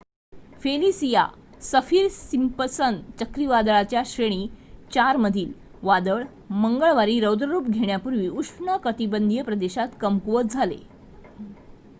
[0.61, 1.25] Felicia
[1.63, 4.47] Saffir Simpson चक्रीवादळाच्या श्रेणी
[4.93, 5.51] 4 मधील
[5.83, 6.23] वादळ
[6.57, 10.79] मंगळवारी रौद्ररूप घेण्यापूर्वी उष्णकटिबंधीय प्रदेशात कमकुवत झाले